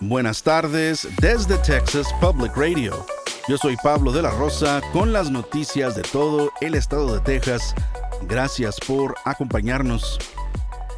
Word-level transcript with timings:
Buenas 0.00 0.44
tardes 0.44 1.08
desde 1.20 1.58
Texas 1.58 2.06
Public 2.20 2.56
Radio. 2.56 3.04
Yo 3.48 3.58
soy 3.58 3.76
Pablo 3.82 4.12
de 4.12 4.22
la 4.22 4.30
Rosa 4.30 4.80
con 4.92 5.12
las 5.12 5.28
noticias 5.28 5.96
de 5.96 6.02
todo 6.02 6.52
el 6.60 6.76
estado 6.76 7.12
de 7.12 7.20
Texas. 7.20 7.74
Gracias 8.28 8.78
por 8.86 9.16
acompañarnos. 9.24 10.20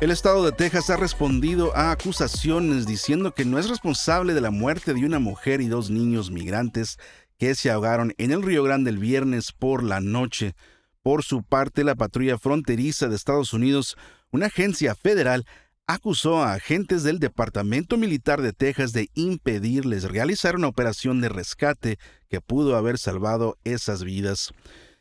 El 0.02 0.10
estado 0.10 0.44
de 0.44 0.52
Texas 0.52 0.90
ha 0.90 0.98
respondido 0.98 1.74
a 1.74 1.92
acusaciones 1.92 2.86
diciendo 2.86 3.32
que 3.32 3.46
no 3.46 3.58
es 3.58 3.70
responsable 3.70 4.34
de 4.34 4.42
la 4.42 4.50
muerte 4.50 4.92
de 4.92 5.06
una 5.06 5.18
mujer 5.18 5.62
y 5.62 5.68
dos 5.68 5.88
niños 5.88 6.30
migrantes 6.30 6.98
que 7.38 7.54
se 7.54 7.70
ahogaron 7.70 8.12
en 8.18 8.32
el 8.32 8.42
Río 8.42 8.62
Grande 8.64 8.90
el 8.90 8.98
viernes 8.98 9.52
por 9.52 9.82
la 9.82 10.02
noche. 10.02 10.54
Por 11.02 11.24
su 11.24 11.42
parte, 11.42 11.84
la 11.84 11.94
patrulla 11.94 12.36
fronteriza 12.36 13.08
de 13.08 13.16
Estados 13.16 13.54
Unidos, 13.54 13.96
una 14.30 14.46
agencia 14.46 14.94
federal, 14.94 15.46
acusó 15.92 16.42
a 16.42 16.52
agentes 16.52 17.02
del 17.02 17.18
Departamento 17.18 17.96
Militar 17.96 18.42
de 18.42 18.52
Texas 18.52 18.92
de 18.92 19.10
impedirles 19.14 20.04
realizar 20.04 20.54
una 20.54 20.68
operación 20.68 21.20
de 21.20 21.28
rescate 21.28 21.98
que 22.28 22.40
pudo 22.40 22.76
haber 22.76 22.96
salvado 22.96 23.58
esas 23.64 24.04
vidas. 24.04 24.52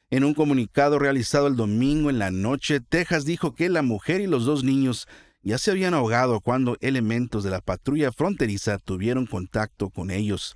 En 0.09 0.23
un 0.23 0.33
comunicado 0.33 0.97
realizado 0.97 1.45
el 1.45 1.55
domingo 1.55 2.09
en 2.09 2.17
la 2.17 2.31
noche, 2.31 2.79
Texas 2.79 3.23
dijo 3.23 3.53
que 3.53 3.69
la 3.69 3.83
mujer 3.83 4.19
y 4.21 4.27
los 4.27 4.45
dos 4.45 4.63
niños 4.63 5.07
ya 5.43 5.59
se 5.59 5.69
habían 5.69 5.93
ahogado 5.93 6.41
cuando 6.41 6.75
elementos 6.81 7.43
de 7.43 7.51
la 7.51 7.61
patrulla 7.61 8.11
fronteriza 8.11 8.79
tuvieron 8.79 9.27
contacto 9.27 9.91
con 9.91 10.09
ellos. 10.09 10.55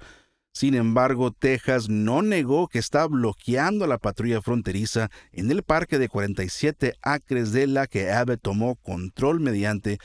Sin 0.52 0.74
embargo, 0.74 1.32
Texas 1.32 1.90
no 1.90 2.22
negó 2.22 2.68
que 2.68 2.80
está 2.80 3.08
bloqueando 3.08 3.86
a 3.86 3.88
la 3.88 3.98
patrulla 3.98 4.42
fronteriza 4.42 5.10
en 5.32 5.50
el 5.52 5.64
parque 5.64 6.00
de 6.00 6.10
47 6.10 6.94
acres 7.02 7.52
de 7.52 7.68
la 7.68 7.88
que 7.88 8.12
Abbott 8.12 8.42
tomó 8.42 8.76
control 8.76 9.40
mediante 9.40 10.00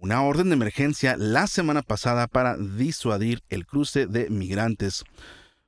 una 0.00 0.22
orden 0.22 0.48
de 0.48 0.54
emergencia 0.54 1.16
la 1.16 1.46
semana 1.46 1.82
pasada 1.82 2.26
para 2.28 2.56
disuadir 2.56 3.42
el 3.48 3.66
cruce 3.66 4.06
de 4.06 4.30
migrantes. 4.30 5.04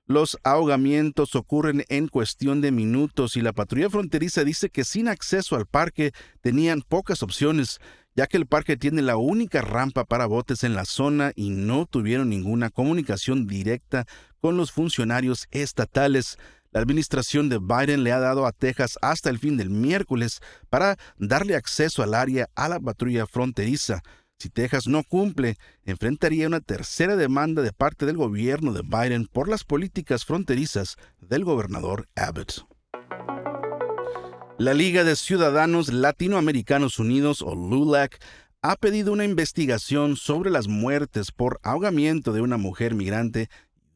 Los 0.07 0.39
ahogamientos 0.43 1.37
ocurren 1.37 1.85
en 1.89 2.09
cuestión 2.09 2.61
de 2.61 2.73
minutos 2.73 3.37
y 3.37 3.43
la 3.43 3.53
patrulla 3.53 3.91
fronteriza 3.91 4.43
dice 4.45 4.69
que 4.69 4.85
sin 4.85 5.09
acceso 5.09 5.57
al 5.57 5.67
parque 5.67 6.13
tenían 6.41 6.83
pocas 6.83 7.23
opciones, 7.23 7.81
ya 8.17 8.27
que 8.27 8.37
el 8.37 8.47
parque 8.47 8.77
tiene 8.77 9.03
la 9.03 9.17
única 9.17 9.63
rampa 9.63 10.05
para 10.05 10.27
botes 10.27 10.65
en 10.65 10.75
la 10.75 10.85
zona 10.85 11.33
y 11.37 11.51
no 11.51 11.87
tuvieron 11.87 12.29
ninguna 12.29 12.71
comunicación 12.71 13.47
directa 13.47 14.07
con 14.41 14.57
los 14.57 14.73
funcionarios 14.73 15.47
estatales. 15.53 16.39
La 16.73 16.81
administración 16.81 17.49
de 17.49 17.59
Biden 17.59 18.05
le 18.05 18.13
ha 18.13 18.21
dado 18.21 18.47
a 18.47 18.53
Texas 18.53 18.97
hasta 19.03 19.29
el 19.29 19.41
fin 19.41 19.57
del 19.57 19.71
miércoles 19.71 20.41
para 20.69 20.97
darle 21.19 21.57
acceso 21.57 22.05
al 22.05 22.15
área 22.15 22.49
a 22.55 22.69
la 22.69 22.79
patrulla 22.79 23.27
fronteriza. 23.27 24.03
Si 24.39 24.51
Texas 24.51 24.87
no 24.87 25.03
cumple, 25.03 25.57
enfrentaría 25.85 26.47
una 26.47 26.61
tercera 26.61 27.17
demanda 27.17 27.63
de 27.63 27.73
parte 27.73 28.07
del 28.07 28.17
gobierno 28.17 28.73
de 28.73 28.83
Biden 28.83 29.27
por 29.27 29.49
las 29.49 29.65
políticas 29.65 30.25
fronterizas 30.25 30.97
del 31.21 31.45
gobernador 31.45 32.09
Abbott. 32.15 32.65
La 34.57 34.73
Liga 34.73 35.03
de 35.03 35.17
Ciudadanos 35.17 35.93
Latinoamericanos 35.93 37.01
Unidos, 37.01 37.43
o 37.43 37.55
LULAC, 37.57 38.23
ha 38.63 38.77
pedido 38.77 39.13
una 39.13 39.25
investigación 39.25 40.17
sobre 40.17 40.51
las 40.51 40.69
muertes 40.69 41.33
por 41.33 41.59
ahogamiento 41.63 42.33
de 42.33 42.43
una 42.43 42.59
mujer 42.59 42.95
migrante 42.95 43.49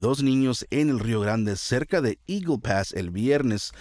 dos 0.04 0.22
niños 0.22 0.66
en 0.68 0.90
el 0.90 1.00
Río 1.00 1.22
Grande 1.22 1.56
cerca 1.56 2.02
de 2.02 2.18
Eagle 2.26 2.58
Pass 2.58 2.92
el 2.92 3.10
viernes. 3.10 3.72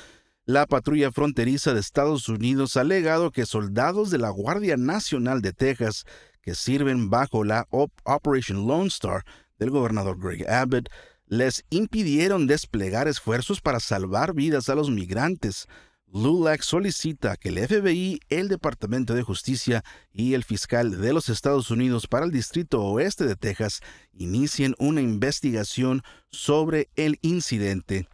La 0.46 0.66
patrulla 0.68 1.12
fronteriza 1.12 1.74
de 1.74 1.82
Estados 1.82 2.30
Unidos 2.30 2.78
ha 2.78 2.82
alegado 2.82 3.30
que 3.30 3.46
soldados 3.46 4.10
de 4.10 4.20
la 4.20 4.30
Guardia 4.30 4.78
Nacional 4.78 5.42
de 5.42 5.52
Texas 5.52 6.06
que 6.42 6.56
sirven 6.56 7.10
bajo 7.10 7.44
la 7.44 7.68
Operation 7.70 8.66
Lone 8.66 8.88
Star 8.88 9.26
del 9.60 9.70
gobernador 9.70 10.18
Greg 10.18 10.50
Abbott 10.50 10.88
les 11.28 11.66
impidieron 11.70 12.48
desplegar 12.48 13.10
esfuerzos 13.10 13.60
para 13.60 13.82
salvar 13.82 14.34
vidas 14.34 14.70
a 14.70 14.76
los 14.76 14.90
migrantes. 14.90 15.68
LULAC 16.13 16.62
solicita 16.62 17.38
que 17.38 17.50
el 17.50 17.57
FBI, 17.57 18.19
el 18.29 18.47
Departamento 18.47 19.16
de 19.16 19.24
Justicia 19.24 19.84
y 20.13 20.35
el 20.35 20.44
fiscal 20.44 21.01
de 21.01 21.12
los 21.12 21.28
Estados 21.28 21.72
Unidos 21.72 22.06
para 22.06 22.24
el 22.24 22.31
Distrito 22.31 22.84
Oeste 22.84 23.25
de 23.25 23.35
Texas 23.35 23.81
inicien 24.13 24.75
una 24.78 25.02
investigación 25.02 26.03
sobre 26.29 26.90
el 26.96 27.18
incidente. 27.23 28.07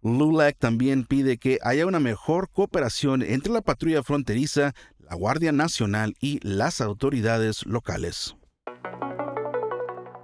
LULAC 0.00 0.58
también 0.58 1.04
pide 1.04 1.38
que 1.38 1.58
haya 1.62 1.86
una 1.86 1.98
mejor 1.98 2.50
cooperación 2.50 3.20
entre 3.22 3.52
la 3.52 3.62
patrulla 3.62 4.04
fronteriza, 4.04 4.72
la 5.00 5.16
Guardia 5.16 5.50
Nacional 5.50 6.14
y 6.20 6.38
las 6.46 6.80
autoridades 6.80 7.66
locales. 7.66 8.36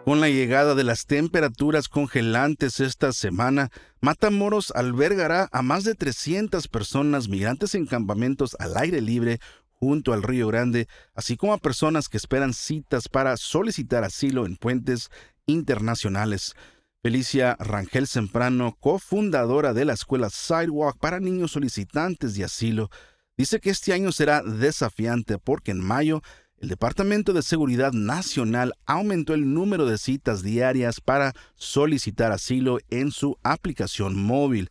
Con 0.07 0.21
la 0.21 0.29
llegada 0.29 0.77
de 0.77 0.85
las 0.85 1.07
temperaturas 1.07 1.89
congelantes 1.89 2.79
esta 2.79 3.13
semana, 3.13 3.73
Matamoros 4.01 4.71
albergará 4.71 5.49
a 5.51 5.63
más 5.63 5.83
de 5.83 5.97
300 5.97 6.69
personas 6.69 7.27
migrantes 7.29 7.75
en 7.75 7.87
campamentos 7.87 8.57
al 8.61 8.77
aire 8.77 9.01
libre 9.01 9.41
junto 9.73 10.13
al 10.13 10.23
Río 10.23 10.47
Grande, 10.47 10.87
así 11.17 11.37
como 11.37 11.55
a 11.55 11.59
personas 11.59 12.09
que 12.09 12.19
esperan 12.19 12.55
citas 12.55 13.09
para 13.09 13.37
solicitar 13.37 14.05
asilo 14.05 14.47
en 14.47 14.55
puentes 14.55 15.11
internacionales. 15.45 16.55
Felicia 17.03 17.57
Rangel 17.59 18.07
Semprano, 18.07 18.77
cofundadora 18.79 19.75
de 19.75 19.87
la 19.87 19.95
escuela 19.95 20.31
Sidewalk 20.31 20.99
para 21.01 21.19
niños 21.19 21.51
solicitantes 21.51 22.37
de 22.37 22.45
asilo, 22.45 22.91
dice 23.37 23.59
que 23.59 23.71
este 23.71 23.93
año 23.93 24.13
será 24.13 24.41
desafiante 24.45 25.39
porque 25.39 25.73
en 25.73 25.81
mayo 25.81 26.23
el 26.67 26.71
Departamento 26.71 27.33
de 27.33 27.43
Seguridad 27.43 27.93
Nacional 27.93 28.75
aumentó 28.87 29.35
el 29.35 29.55
número 29.55 29.87
de 29.87 29.99
citas 29.99 30.43
diarias 30.43 31.01
para 31.01 31.33
solicitar 31.55 32.33
asilo 32.33 32.79
en 32.91 33.13
su 33.13 33.39
aplicación 33.45 34.21
móvil. 34.21 34.69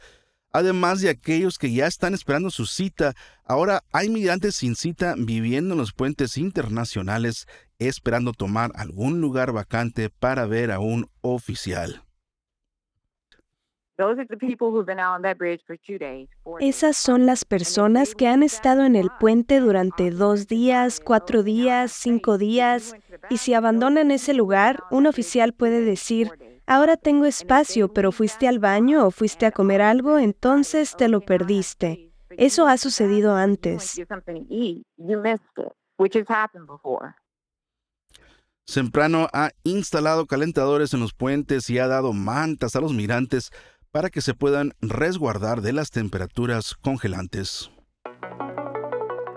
Además 0.51 0.99
de 0.99 1.07
aquellos 1.07 1.57
que 1.57 1.71
ya 1.71 1.87
están 1.87 2.13
esperando 2.13 2.49
su 2.49 2.65
cita, 2.65 3.13
ahora 3.45 3.85
hay 3.93 4.09
migrantes 4.09 4.57
sin 4.57 4.75
cita 4.75 5.15
viviendo 5.17 5.73
en 5.73 5.79
los 5.79 5.93
puentes 5.93 6.37
internacionales 6.37 7.47
esperando 7.79 8.33
tomar 8.33 8.73
algún 8.75 9.21
lugar 9.21 9.53
vacante 9.53 10.09
para 10.09 10.45
ver 10.45 10.71
a 10.71 10.79
un 10.79 11.09
oficial. 11.21 12.04
Esas 16.59 16.97
son 16.97 17.25
las 17.25 17.45
personas 17.45 18.13
que 18.13 18.27
han 18.27 18.43
estado 18.43 18.83
en 18.83 18.95
el 18.95 19.09
puente 19.19 19.59
durante 19.61 20.11
dos 20.11 20.47
días, 20.47 20.99
cuatro 20.99 21.43
días, 21.43 21.93
cinco 21.93 22.37
días, 22.37 22.93
y 23.29 23.37
si 23.37 23.53
abandonan 23.53 24.11
ese 24.11 24.33
lugar, 24.33 24.83
un 24.91 25.07
oficial 25.07 25.53
puede 25.53 25.81
decir, 25.81 26.29
ahora 26.65 26.97
tengo 26.97 27.25
espacio, 27.25 27.93
pero 27.93 28.11
fuiste 28.11 28.49
al 28.49 28.59
baño 28.59 29.07
o 29.07 29.11
fuiste 29.11 29.45
a 29.45 29.51
comer 29.51 29.81
algo, 29.81 30.19
entonces 30.19 30.95
te 30.97 31.07
lo 31.07 31.21
perdiste. 31.21 32.11
Eso 32.31 32.67
ha 32.67 32.77
sucedido 32.77 33.35
antes. 33.35 33.95
Semprano 38.67 39.27
ha 39.31 39.51
instalado 39.63 40.25
calentadores 40.25 40.93
en 40.95 40.99
los 40.99 41.13
puentes 41.13 41.69
y 41.69 41.77
ha 41.77 41.87
dado 41.87 42.13
mantas 42.13 42.75
a 42.75 42.81
los 42.81 42.93
migrantes 42.93 43.51
para 43.95 44.09
que 44.09 44.19
se 44.19 44.33
puedan 44.33 44.73
resguardar 44.81 45.61
de 45.61 45.71
las 45.71 45.89
temperaturas 45.89 46.75
congelantes. 46.81 47.71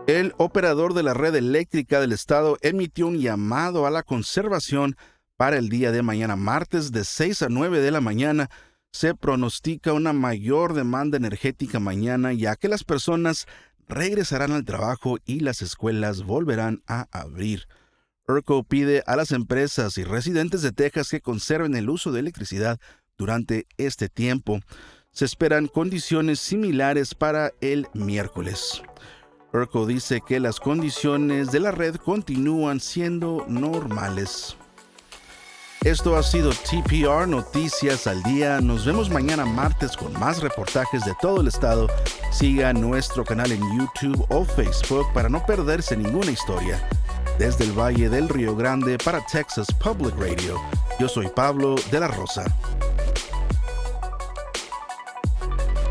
El 0.09 0.35
operador 0.37 0.95
de 0.95 1.05
la 1.05 1.15
red 1.15 1.37
eléctrica 1.37 2.01
del 2.01 2.11
estado 2.11 2.59
emitió 2.61 3.07
un 3.07 3.21
llamado 3.21 3.87
a 3.87 3.93
la 3.93 4.03
conservación 4.03 4.97
para 5.37 5.59
el 5.59 5.69
día 5.69 5.93
de 5.93 6.03
mañana, 6.03 6.35
martes 6.35 6.91
de 6.91 7.05
6 7.05 7.43
a 7.43 7.49
9 7.49 7.81
de 7.81 7.93
la 7.93 8.01
mañana. 8.01 8.51
Se 8.91 9.15
pronostica 9.15 9.93
una 9.93 10.13
mayor 10.13 10.75
demanda 10.75 11.19
energética 11.19 11.79
mañana 11.79 12.33
ya 12.33 12.57
que 12.57 12.67
las 12.67 12.83
personas 12.83 13.47
regresarán 13.87 14.51
al 14.51 14.65
trabajo 14.65 15.19
y 15.25 15.39
las 15.39 15.63
escuelas 15.63 16.25
volverán 16.25 16.83
a 16.89 17.07
abrir. 17.13 17.69
ERCO 18.27 18.65
pide 18.65 19.05
a 19.07 19.15
las 19.15 19.31
empresas 19.31 19.99
y 19.99 20.03
residentes 20.03 20.63
de 20.63 20.73
Texas 20.73 21.11
que 21.11 21.21
conserven 21.21 21.77
el 21.77 21.89
uso 21.89 22.11
de 22.11 22.19
electricidad 22.19 22.81
durante 23.19 23.67
este 23.77 24.09
tiempo. 24.09 24.61
Se 25.11 25.25
esperan 25.25 25.67
condiciones 25.67 26.41
similares 26.41 27.15
para 27.15 27.53
el 27.61 27.89
miércoles. 27.93 28.83
ERCO 29.53 29.87
dice 29.87 30.21
que 30.27 30.41
las 30.41 30.61
condiciones 30.61 31.51
de 31.51 31.61
la 31.61 31.73
red 31.73 31.97
continúan 31.97 32.81
siendo 32.81 33.45
normales. 33.49 34.57
Esto 35.85 36.17
ha 36.17 36.23
sido 36.23 36.51
TPR 36.51 37.29
Noticias 37.29 38.07
al 38.09 38.23
Día. 38.25 38.61
Nos 38.61 38.85
vemos 38.85 39.09
mañana 39.11 39.47
martes 39.47 39.97
con 39.97 40.13
más 40.15 40.43
reportajes 40.43 41.05
de 41.05 41.15
todo 41.21 41.41
el 41.41 41.47
estado. 41.47 41.87
Siga 42.33 42.73
nuestro 42.73 43.25
canal 43.25 43.53
en 43.53 43.63
YouTube 43.79 44.27
o 44.29 44.45
Facebook 44.45 45.07
para 45.15 45.29
no 45.29 45.45
perderse 45.47 45.97
ninguna 45.97 46.33
historia. 46.33 46.87
Desde 47.39 47.65
el 47.65 47.73
Valle 47.73 48.09
del 48.09 48.29
Río 48.29 48.57
Grande 48.57 48.99
para 48.99 49.25
Texas 49.25 49.69
Public 49.75 50.17
Radio, 50.19 50.61
yo 50.99 51.09
soy 51.09 51.29
Pablo 51.29 51.77
de 51.93 52.01
la 52.01 52.09
Rosa. 52.09 52.45